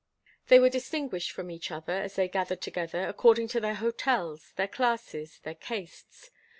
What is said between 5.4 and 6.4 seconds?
their castes.